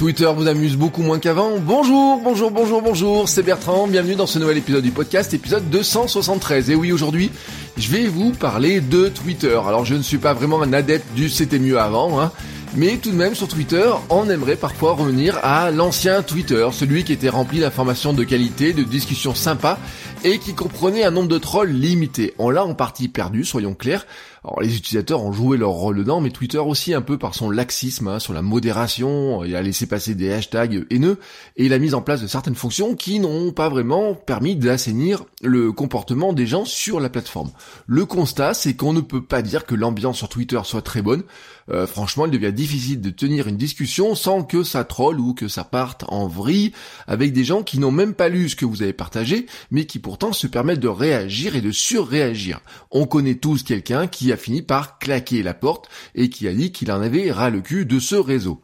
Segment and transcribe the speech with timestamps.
[0.00, 1.58] Twitter vous amuse beaucoup moins qu'avant.
[1.58, 6.70] Bonjour, bonjour, bonjour, bonjour, c'est Bertrand, bienvenue dans ce nouvel épisode du podcast, épisode 273.
[6.70, 7.30] Et oui, aujourd'hui,
[7.76, 9.60] je vais vous parler de Twitter.
[9.68, 12.32] Alors je ne suis pas vraiment un adepte du c'était mieux avant, hein,
[12.74, 17.12] mais tout de même sur Twitter, on aimerait parfois revenir à l'ancien Twitter, celui qui
[17.12, 19.78] était rempli d'informations de qualité, de discussions sympas
[20.24, 22.32] et qui comprenait un nombre de trolls limité.
[22.38, 24.06] On l'a en partie perdu, soyons clairs.
[24.42, 27.50] Alors les utilisateurs ont joué leur rôle dedans, mais Twitter aussi un peu par son
[27.50, 31.18] laxisme, hein, sur la modération, il a laissé passer des hashtags haineux,
[31.56, 35.24] et il a mis en place de certaines fonctions qui n'ont pas vraiment permis d'assainir
[35.42, 37.50] le comportement des gens sur la plateforme.
[37.86, 41.22] Le constat, c'est qu'on ne peut pas dire que l'ambiance sur Twitter soit très bonne.
[41.70, 45.48] Euh, franchement, il devient difficile de tenir une discussion sans que ça troll ou que
[45.48, 46.72] ça parte en vrille
[47.06, 49.98] avec des gens qui n'ont même pas lu ce que vous avez partagé, mais qui
[49.98, 52.60] pourtant se permettent de réagir et de surréagir.
[52.90, 56.72] On connaît tous quelqu'un qui a fini par claquer la porte et qui a dit
[56.72, 58.62] qu'il en avait ras le cul de ce réseau.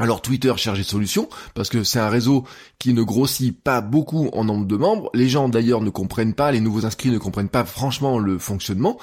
[0.00, 2.44] Alors Twitter cherche des solutions, parce que c'est un réseau
[2.78, 5.10] qui ne grossit pas beaucoup en nombre de membres.
[5.12, 8.96] Les gens d'ailleurs ne comprennent pas, les nouveaux inscrits ne comprennent pas franchement le fonctionnement.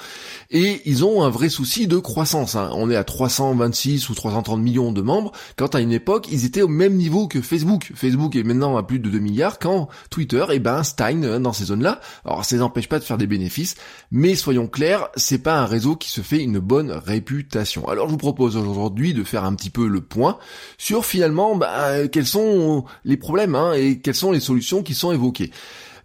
[0.50, 2.56] Et ils ont un vrai souci de croissance.
[2.56, 2.70] Hein.
[2.72, 6.62] On est à 326 ou 330 millions de membres, quand à une époque ils étaient
[6.62, 7.92] au même niveau que Facebook.
[7.94, 11.52] Facebook est maintenant à plus de 2 milliards, quand Twitter, eh ben, stagne hein, dans
[11.52, 12.00] ces zones-là.
[12.24, 13.74] Alors ça n'empêche pas de faire des bénéfices,
[14.10, 17.86] mais soyons clairs, c'est pas un réseau qui se fait une bonne réputation.
[17.86, 20.38] Alors je vous propose aujourd'hui de faire un petit peu le point
[20.86, 25.10] sur finalement bah, quels sont les problèmes hein, et quelles sont les solutions qui sont
[25.10, 25.50] évoquées.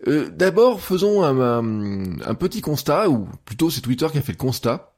[0.08, 4.91] Euh, d'abord, faisons un, petit constat, ou plutôt c'est Twitter qui a fait le constat.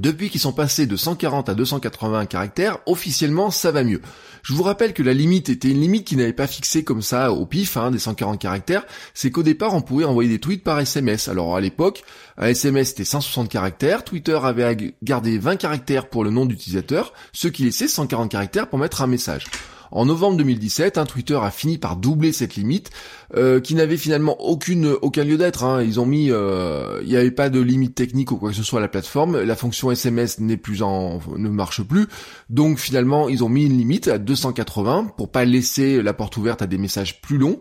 [0.00, 4.02] Depuis qu'ils sont passés de 140 à 280 caractères, officiellement ça va mieux.
[4.42, 7.32] Je vous rappelle que la limite était une limite qui n'avait pas fixé comme ça
[7.32, 10.78] au pif hein, des 140 caractères, c'est qu'au départ on pouvait envoyer des tweets par
[10.78, 11.28] SMS.
[11.28, 12.04] Alors à l'époque,
[12.36, 17.48] un SMS c'était 160 caractères, Twitter avait gardé 20 caractères pour le nom d'utilisateur, ce
[17.48, 19.46] qui laissait 140 caractères pour mettre un message.
[19.90, 22.90] En novembre 2017, hein, Twitter a fini par doubler cette limite,
[23.36, 25.64] euh, qui n'avait finalement aucune aucun lieu d'être.
[25.64, 25.82] Hein.
[25.82, 28.62] Ils ont mis, euh, il n'y avait pas de limite technique ou quoi que ce
[28.62, 29.40] soit à la plateforme.
[29.40, 32.06] La fonction SMS n'est plus en, ne marche plus.
[32.50, 36.62] Donc finalement, ils ont mis une limite à 280 pour pas laisser la porte ouverte
[36.62, 37.60] à des messages plus longs.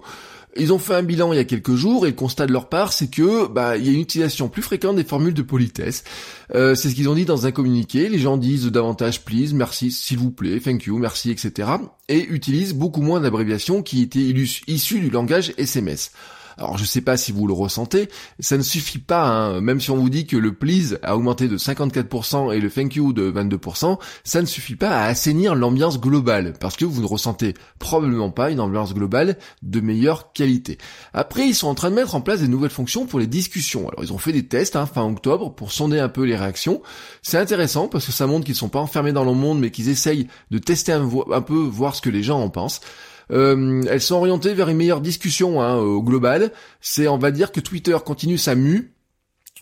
[0.58, 2.70] Ils ont fait un bilan il y a quelques jours et le constat de leur
[2.70, 6.04] part, c'est que bah il y a une utilisation plus fréquente des formules de politesse.
[6.54, 8.08] Euh, c'est ce qu'ils ont dit dans un communiqué.
[8.08, 11.70] Les gens disent davantage please, merci, s'il vous plaît, thank you, merci, etc.
[12.08, 14.34] Et utilisent beaucoup moins d'abréviations qui étaient
[14.68, 16.12] issues du langage SMS.
[16.58, 19.62] Alors je sais pas si vous le ressentez, ça ne suffit pas, hein.
[19.62, 22.96] même si on vous dit que le please a augmenté de 54% et le thank
[22.96, 27.08] you de 22%, ça ne suffit pas à assainir l'ambiance globale, parce que vous ne
[27.08, 30.78] ressentez probablement pas une ambiance globale de meilleure qualité.
[31.14, 33.88] Après, ils sont en train de mettre en place des nouvelles fonctions pour les discussions.
[33.90, 36.82] Alors ils ont fait des tests hein, fin octobre pour sonder un peu les réactions.
[37.22, 39.90] C'est intéressant parce que ça montre qu'ils sont pas enfermés dans le monde, mais qu'ils
[39.90, 42.82] essayent de tester un peu, voir ce que les gens en pensent.
[43.32, 46.52] Euh, elles sont orientées vers une meilleure discussion hein, au global.
[46.82, 48.95] C'est, on va dire que Twitter continue sa mue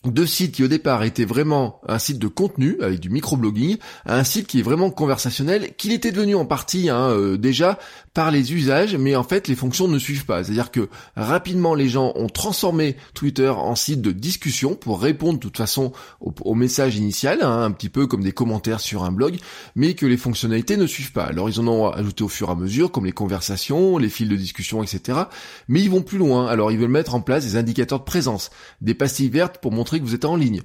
[0.05, 4.17] deux sites qui au départ étaient vraiment un site de contenu avec du microblogging à
[4.17, 7.79] un site qui est vraiment conversationnel, qu'il était devenu en partie hein, euh, déjà
[8.13, 10.43] par les usages, mais en fait les fonctions ne suivent pas.
[10.43, 15.43] C'est-à-dire que rapidement les gens ont transformé Twitter en site de discussion pour répondre de
[15.43, 19.37] toute façon au, message initial, hein, un petit peu comme des commentaires sur un blog,
[19.75, 21.23] mais que les fonctionnalités ne suivent pas.
[21.23, 24.27] Alors ils en ont ajouté au fur et à mesure, comme les conversations, les fils
[24.27, 25.19] de discussion, etc.
[25.67, 26.47] Mais ils vont plus loin.
[26.47, 29.92] Alors ils veulent mettre en place des indicateurs de présence, des pastilles vertes pour montrer
[29.99, 30.61] que vous êtes en ligne.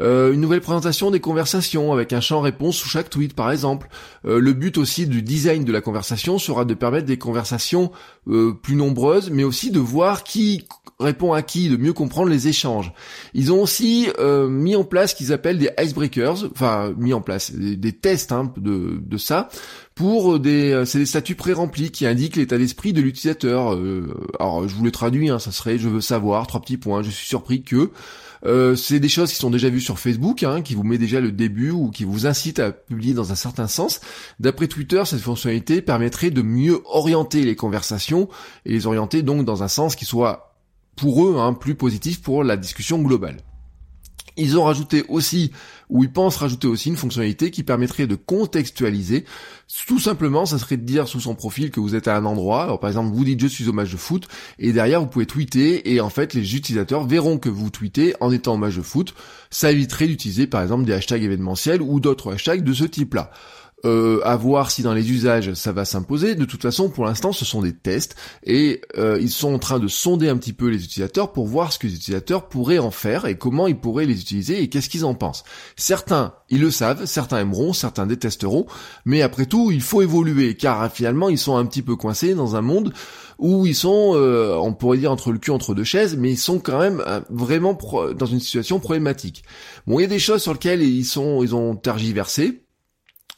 [0.00, 3.88] Euh, une nouvelle présentation des conversations avec un champ réponse sous chaque tweet par exemple.
[4.24, 7.92] Euh, le but aussi du design de la conversation sera de permettre des conversations
[8.28, 10.64] euh, plus nombreuses, mais aussi de voir qui
[10.98, 12.92] répond à qui, de mieux comprendre les échanges.
[13.34, 14.08] Ils ont aussi
[14.48, 18.52] mis en place ce qu'ils appellent des icebreakers, enfin mis en place des, tests hein,
[18.56, 19.48] de, de ça
[19.96, 23.76] pour des c'est des statuts pré-remplis qui indiquent l'état d'esprit de l'utilisateur.
[24.38, 27.02] alors je vous le traduis, hein, ça serait je veux savoir trois petits points.
[27.02, 27.90] Je suis surpris que
[28.44, 31.20] euh, c'est des choses qui sont déjà vues sur Facebook, hein, qui vous met déjà
[31.20, 34.00] le début ou qui vous incite à publier dans un certain sens.
[34.40, 38.28] D'après Twitter, cette fonctionnalité permettrait de mieux orienter les conversations
[38.66, 40.56] et les orienter donc dans un sens qui soit
[40.96, 43.38] pour eux hein, plus positif pour la discussion globale.
[44.36, 45.52] Ils ont rajouté aussi,
[45.88, 49.24] ou ils pensent rajouter aussi une fonctionnalité qui permettrait de contextualiser.
[49.86, 52.64] Tout simplement, ça serait de dire sous son profil que vous êtes à un endroit.
[52.64, 54.26] Alors par exemple, vous dites je suis au match de foot,
[54.58, 58.30] et derrière vous pouvez tweeter, et en fait les utilisateurs verront que vous tweetez en
[58.32, 59.14] étant au match de foot.
[59.50, 63.30] Ça éviterait d'utiliser par exemple des hashtags événementiels ou d'autres hashtags de ce type-là.
[63.84, 66.36] Euh, à voir si dans les usages ça va s'imposer.
[66.36, 68.14] De toute façon, pour l'instant, ce sont des tests
[68.44, 71.72] et euh, ils sont en train de sonder un petit peu les utilisateurs pour voir
[71.72, 74.88] ce que les utilisateurs pourraient en faire et comment ils pourraient les utiliser et qu'est-ce
[74.88, 75.42] qu'ils en pensent.
[75.74, 78.66] Certains, ils le savent, certains aimeront, certains détesteront,
[79.04, 82.54] mais après tout, il faut évoluer car finalement, ils sont un petit peu coincés dans
[82.54, 82.92] un monde
[83.38, 86.38] où ils sont, euh, on pourrait dire entre le cul entre deux chaises, mais ils
[86.38, 87.76] sont quand même vraiment
[88.16, 89.42] dans une situation problématique.
[89.88, 92.62] Bon, il y a des choses sur lesquelles ils sont, ils ont tergiversé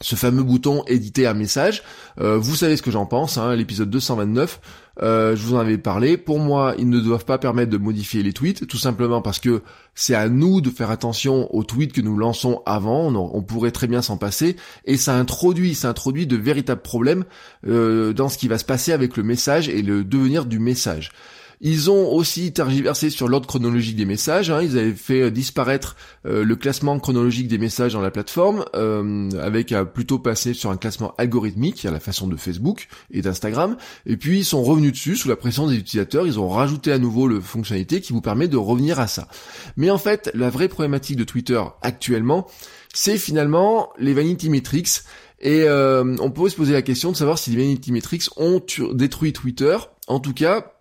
[0.01, 1.83] ce fameux bouton éditer un message.
[2.21, 4.61] Euh, vous savez ce que j'en pense, hein, l'épisode 229,
[5.03, 6.17] euh, je vous en avais parlé.
[6.17, 9.63] Pour moi, ils ne doivent pas permettre de modifier les tweets, tout simplement parce que
[9.95, 13.15] c'est à nous de faire attention aux tweets que nous lançons avant.
[13.15, 17.25] On, pourrait très bien s'en passer, et ça introduit, ça introduit de véritables problèmes
[17.67, 21.13] euh, dans ce qui va se passer avec le message et le devenir du message.
[21.61, 24.51] Ils ont aussi tergiversé sur l'ordre chronologique des messages.
[24.51, 24.63] Hein.
[24.63, 25.97] Ils avaient fait euh, disparaître
[26.27, 30.71] euh, le classement chronologique des messages dans la plateforme, euh, avec à plutôt passer sur
[30.71, 33.77] un classement algorithmique à la façon de Facebook et d'Instagram.
[34.07, 36.27] Et puis ils sont revenus dessus sous la pression des utilisateurs.
[36.27, 39.29] Ils ont rajouté à nouveau le fonctionnalité qui vous permet de revenir à ça.
[39.77, 42.47] Mais en fait, la vraie problématique de Twitter actuellement,
[42.93, 45.03] c'est finalement les vanity metrics.
[45.41, 48.63] Et on peut se poser la question de savoir si les vanity metrics ont
[48.95, 49.77] détruit Twitter.
[50.07, 50.74] En tout cas,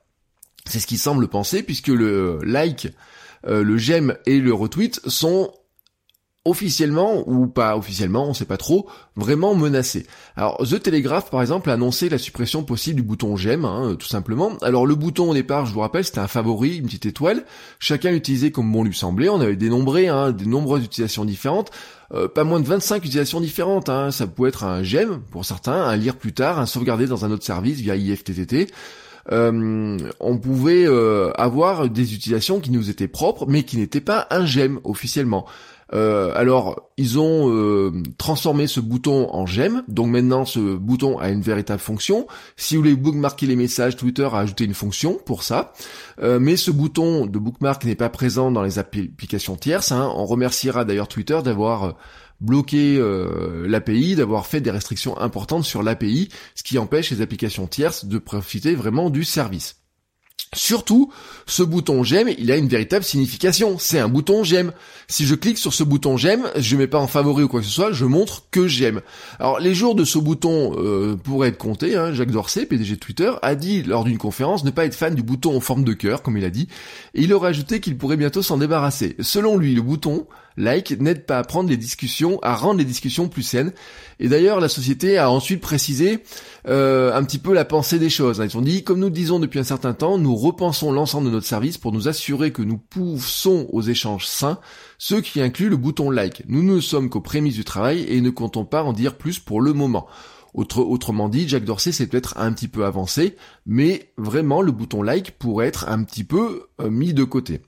[0.65, 2.89] c'est ce qui semble penser puisque le like,
[3.48, 5.51] euh, le j'aime et le retweet sont
[6.45, 10.06] officiellement ou pas officiellement, on sait pas trop, vraiment menacés.
[10.36, 14.07] Alors The Telegraph par exemple a annoncé la suppression possible du bouton j'aime, hein, tout
[14.07, 14.57] simplement.
[14.62, 17.45] Alors le bouton au départ, je vous rappelle, c'était un favori, une petite étoile.
[17.80, 19.30] Chacun l'utilisait comme bon lui semblait.
[19.30, 21.71] On avait dénombré hein, des nombreuses utilisations différentes.
[22.13, 23.88] Euh, pas moins de 25 utilisations différentes.
[23.88, 24.12] Hein.
[24.12, 27.31] Ça pouvait être un j'aime pour certains, un lire plus tard, un sauvegarder dans un
[27.31, 28.69] autre service via IFTTT.
[29.31, 34.27] Euh, on pouvait euh, avoir des utilisations qui nous étaient propres, mais qui n'étaient pas
[34.31, 35.45] un j'aime officiellement.
[35.93, 41.41] Euh, alors, ils ont transformé ce bouton en j'aime, donc maintenant ce bouton a une
[41.41, 42.25] véritable fonction.
[42.57, 45.73] Si vous voulez bookmarker les messages, Twitter a ajouté une fonction pour ça.
[46.21, 49.91] mais ce bouton de bookmark n'est pas présent dans les applications tierces.
[49.91, 50.11] Hein.
[50.15, 51.95] On remerciera d'ailleurs Twitter d'avoir
[52.44, 57.68] bloquer euh, l'API, d'avoir fait des restrictions importantes sur l'API, ce qui empêche les applications
[57.68, 59.78] tierces de profiter vraiment du service.
[60.56, 61.12] Surtout,
[61.48, 63.78] ce bouton j'aime, il a une véritable signification.
[63.80, 64.72] C'est un bouton j'aime.
[65.07, 67.66] Si je clique sur ce bouton j'aime, je mets pas en favori ou quoi que
[67.66, 69.01] ce soit, je montre que j'aime.
[69.40, 71.95] Alors les jours de ce bouton euh, pourraient être comptés.
[71.95, 72.13] Hein.
[72.13, 75.24] Jacques Dorsey, PDG de Twitter, a dit lors d'une conférence ne pas être fan du
[75.24, 76.68] bouton en forme de cœur, comme il a dit,
[77.16, 79.16] et il aurait ajouté qu'il pourrait bientôt s'en débarrasser.
[79.19, 83.27] Selon lui, le bouton like n'aide pas à prendre les discussions, à rendre les discussions
[83.27, 83.73] plus saines.
[84.19, 86.23] Et d'ailleurs, la société a ensuite précisé
[86.67, 88.41] euh, un petit peu la pensée des choses.
[88.44, 91.31] Ils ont dit, comme nous le disons depuis un certain temps, nous repensons l'ensemble de
[91.31, 94.59] notre service pour nous assurer que nous poussons aux échanges sains,
[94.97, 96.44] ce qui inclut le bouton like.
[96.47, 99.61] Nous ne sommes qu'aux prémices du travail et ne comptons pas en dire plus pour
[99.61, 100.07] le moment.
[100.53, 103.35] autrement dit, Jack Dorsey s'est peut-être un petit peu avancé,
[103.65, 107.61] mais vraiment le bouton like pourrait être un petit peu euh, mis de côté.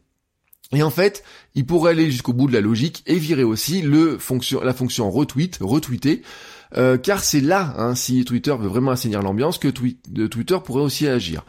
[0.74, 1.24] Et en fait,
[1.54, 6.24] il pourrait aller jusqu'au bout de la logique et virer aussi la fonction retweet, retweeter,
[6.76, 11.08] euh, car c'est là, hein, si Twitter veut vraiment assainir l'ambiance, que Twitter pourrait aussi
[11.08, 11.44] agir.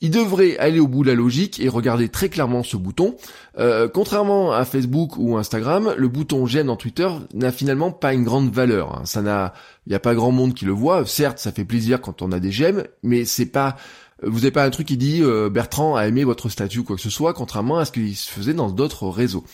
[0.00, 3.16] Il devrait aller au bout de la logique et regarder très clairement ce bouton.
[3.58, 8.22] Euh, contrairement à Facebook ou Instagram, le bouton j'aime dans Twitter n'a finalement pas une
[8.22, 8.94] grande valeur.
[8.94, 9.02] Hein.
[9.06, 9.54] Ça n'a,
[9.86, 11.04] il n'y a pas grand monde qui le voit.
[11.04, 13.76] Certes, ça fait plaisir quand on a des j'aime, mais c'est pas
[14.22, 17.02] vous n'avez pas un truc qui dit euh, Bertrand a aimé votre statut quoi que
[17.02, 19.44] ce soit, contrairement à ce qu'il se faisait dans d'autres réseaux.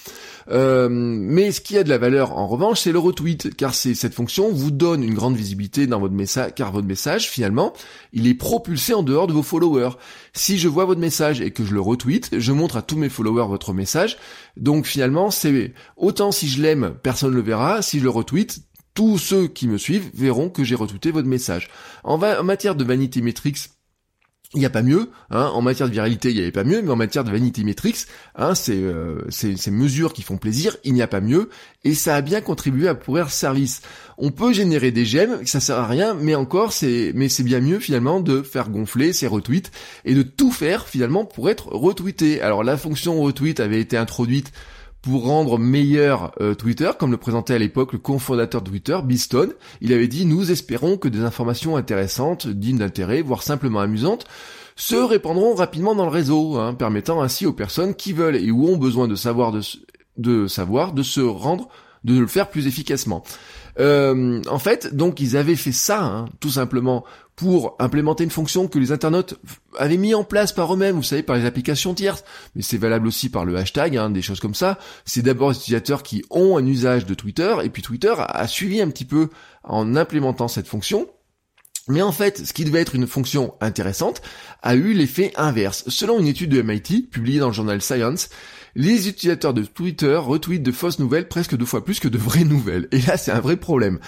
[0.50, 4.14] Euh, mais ce qui a de la valeur en revanche, c'est le retweet, car cette
[4.14, 7.74] fonction vous donne une grande visibilité dans votre message, car votre message finalement,
[8.12, 9.96] il est propulsé en dehors de vos followers.
[10.32, 13.10] Si je vois votre message et que je le retweet, je montre à tous mes
[13.10, 14.16] followers votre message.
[14.56, 17.82] Donc finalement, c'est autant si je l'aime, personne ne le verra.
[17.82, 18.62] Si je le retweet,
[18.94, 21.68] tous ceux qui me suivent verront que j'ai retweeté votre message.
[22.02, 23.70] En, en matière de vanity metrics,
[24.54, 25.50] il n'y a pas mieux, hein.
[25.52, 28.06] en matière de viralité il n'y avait pas mieux, mais en matière de vanity metrics,
[28.36, 31.50] hein, c'est euh, ces mesures qui font plaisir, il n'y a pas mieux,
[31.82, 33.82] et ça a bien contribué à pourrir service.
[34.16, 37.60] On peut générer des gemmes, ça sert à rien, mais encore c'est mais c'est bien
[37.60, 39.70] mieux finalement de faire gonfler ces retweets
[40.04, 42.40] et de tout faire finalement pour être retweeté.
[42.40, 44.52] Alors la fonction retweet avait été introduite
[45.04, 49.50] pour rendre meilleur euh, Twitter, comme le présentait à l'époque le cofondateur de Twitter, Biston.
[49.82, 54.26] Il avait dit nous espérons que des informations intéressantes, dignes d'intérêt, voire simplement amusantes,
[54.76, 58.66] se répandront rapidement dans le réseau, hein, permettant ainsi aux personnes qui veulent et ou
[58.66, 59.60] ont besoin de savoir de
[60.16, 61.68] de savoir, de se rendre,
[62.04, 63.24] de le faire plus efficacement.
[63.80, 68.68] Euh, en fait, donc ils avaient fait ça, hein, tout simplement, pour implémenter une fonction
[68.68, 69.34] que les internautes
[69.76, 73.08] avaient mis en place par eux-mêmes, vous savez, par les applications tierces, mais c'est valable
[73.08, 74.78] aussi par le hashtag, hein, des choses comme ça.
[75.04, 78.80] C'est d'abord les utilisateurs qui ont un usage de Twitter, et puis Twitter a suivi
[78.80, 79.30] un petit peu
[79.64, 81.08] en implémentant cette fonction.
[81.88, 84.22] Mais en fait, ce qui devait être une fonction intéressante
[84.62, 85.84] a eu l'effet inverse.
[85.88, 88.30] Selon une étude de MIT, publiée dans le journal Science,
[88.76, 92.44] les utilisateurs de Twitter retweetent de fausses nouvelles presque deux fois plus que de vraies
[92.44, 92.88] nouvelles.
[92.90, 93.98] Et là, c'est un vrai problème.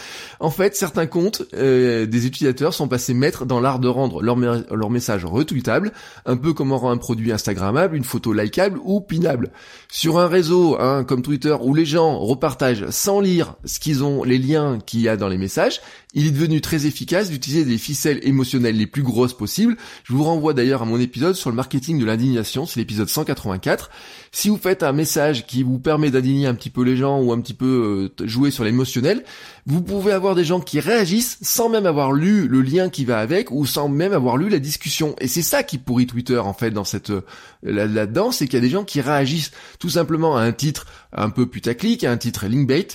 [0.41, 4.37] En fait, certains comptes euh, des utilisateurs sont passés maîtres dans l'art de rendre leur,
[4.37, 5.93] leur message retweetable,
[6.25, 9.51] un peu comme on rend un produit Instagrammable, une photo likable ou pinable.
[9.89, 14.25] Sur un réseau hein, comme Twitter où les gens repartagent sans lire ce qu'ils ont,
[14.25, 15.81] les liens qu'il y a dans les messages,
[16.15, 19.77] il est devenu très efficace d'utiliser des ficelles émotionnelles les plus grosses possibles.
[20.05, 23.91] Je vous renvoie d'ailleurs à mon épisode sur le marketing de l'indignation, c'est l'épisode 184.
[24.33, 27.33] Si vous faites un message qui vous permet d'indigner un petit peu les gens ou
[27.33, 29.25] un petit peu euh, jouer sur l'émotionnel,
[29.67, 33.19] vous pouvez avoir des gens qui réagissent sans même avoir lu le lien qui va
[33.19, 35.17] avec ou sans même avoir lu la discussion.
[35.21, 37.23] Et c'est ça qui pourrit Twitter en fait dans cette euh,
[37.63, 41.31] là-dedans, c'est qu'il y a des gens qui réagissent tout simplement à un titre un
[41.31, 42.89] peu putaclic, à un titre linkbait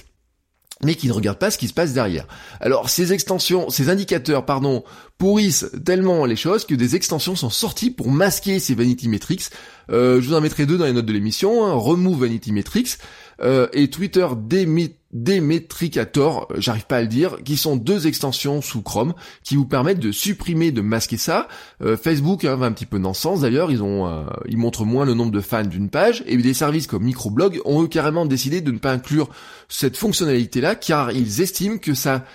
[0.83, 2.27] mais qui ne regardent pas ce qui se passe derrière.
[2.59, 4.83] Alors ces extensions, ces indicateurs, pardon,
[5.17, 9.49] pourrissent tellement les choses que des extensions sont sorties pour masquer ces vanity metrics.
[9.91, 12.97] Euh, je vous en mettrai deux dans les notes de l'émission, hein, Remove Vanity Metrics
[13.41, 14.27] euh, et Twitter
[15.13, 19.13] Demetricator, euh, j'arrive pas à le dire, qui sont deux extensions sous Chrome
[19.43, 21.47] qui vous permettent de supprimer, de masquer ça.
[21.81, 24.85] Euh, Facebook hein, va un petit peu dans ce sens d'ailleurs, ils ont, ils montrent
[24.85, 28.25] moins le nombre de fans d'une page et des services comme Microblog ont eux carrément
[28.25, 29.29] décidé de ne pas inclure
[29.69, 32.25] cette fonctionnalité-là car ils estiment que ça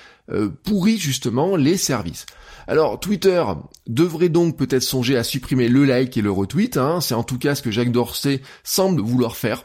[0.65, 2.27] pourrit justement les services.
[2.69, 3.45] Alors Twitter
[3.87, 7.01] devrait donc peut-être songer à supprimer le like et le retweet, hein.
[7.01, 9.65] c'est en tout cas ce que Jacques Dorsey semble vouloir faire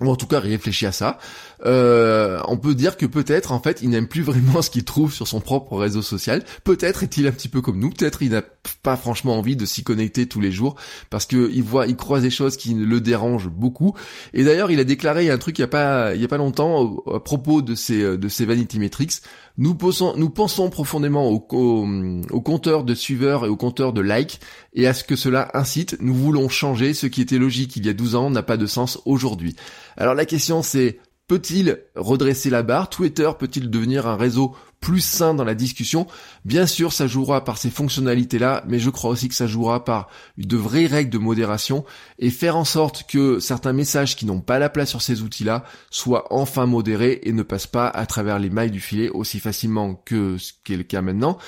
[0.00, 1.18] ou en tout cas réfléchit à ça,
[1.66, 5.12] euh, on peut dire que peut-être en fait il n'aime plus vraiment ce qu'il trouve
[5.12, 6.44] sur son propre réseau social.
[6.64, 8.42] Peut-être est-il un petit peu comme nous, peut-être il n'a
[8.82, 10.76] pas franchement envie de s'y connecter tous les jours
[11.10, 13.94] parce que il voit, il croise des choses qui le dérangent beaucoup.
[14.34, 16.36] Et d'ailleurs il a déclaré un truc il y a pas il y a pas
[16.36, 19.22] longtemps à propos de ces de ces vanity metrics.
[19.58, 24.40] Nous pensons, nous pensons profondément au, au, compteur de suiveurs et au compteur de likes
[24.72, 25.96] et à ce que cela incite.
[26.00, 28.66] Nous voulons changer ce qui était logique il y a 12 ans n'a pas de
[28.66, 29.56] sens aujourd'hui.
[29.96, 32.90] Alors la question c'est peut-il redresser la barre?
[32.90, 36.06] Twitter peut-il devenir un réseau plus sain dans la discussion?
[36.44, 40.08] Bien sûr, ça jouera par ces fonctionnalités-là, mais je crois aussi que ça jouera par
[40.38, 41.84] de vraies règles de modération
[42.18, 45.64] et faire en sorte que certains messages qui n'ont pas la place sur ces outils-là
[45.90, 49.94] soient enfin modérés et ne passent pas à travers les mailles du filet aussi facilement
[49.94, 51.38] que ce qui le cas maintenant.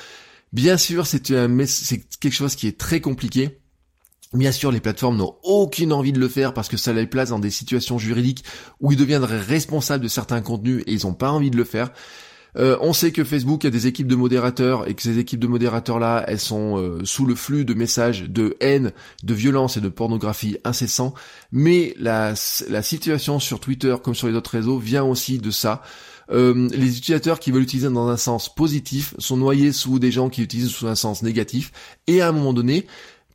[0.52, 3.60] Bien sûr, c'est quelque chose qui est très compliqué
[4.32, 7.30] Bien sûr, les plateformes n'ont aucune envie de le faire parce que ça les place
[7.30, 8.44] dans des situations juridiques
[8.78, 11.90] où ils deviendraient responsables de certains contenus et ils n'ont pas envie de le faire.
[12.56, 15.46] Euh, on sait que Facebook a des équipes de modérateurs et que ces équipes de
[15.49, 19.88] modérateurs-là, elles sont euh, sous le flux de messages de haine, de violence et de
[19.88, 21.14] pornographie incessants.
[21.50, 25.82] Mais la, situation sur Twitter comme sur les autres réseaux vient aussi de ça.
[26.30, 30.28] Euh, les utilisateurs qui veulent l'utiliser dans un sens positif sont noyés sous des gens
[30.28, 31.72] qui l'utilisent sous un sens négatif.
[32.06, 32.87] Et à un moment donné,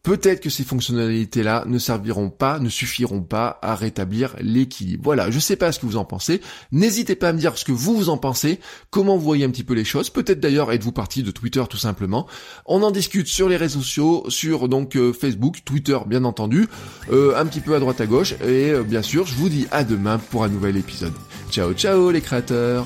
[0.06, 5.04] Peut-être que ces fonctionnalités-là ne serviront pas, ne suffiront pas à rétablir l'équilibre.
[5.04, 6.42] Voilà, je sais pas ce que vous en pensez.
[6.72, 8.60] N'hésitez pas à me dire ce que vous vous en pensez,
[8.92, 10.12] comment vous voyez un petit peu les choses.
[10.12, 12.28] Peut-être d'ailleurs êtes-vous parti de Twitter tout simplement.
[12.68, 16.68] On en discute sur les réseaux sociaux, sur donc euh, Facebook, Twitter bien entendu,
[17.12, 18.34] euh, un petit peu à droite à gauche.
[18.44, 21.14] Et euh, bien sûr, je vous dis à demain pour un nouvel épisode.
[21.50, 22.86] Ciao ciao les créateurs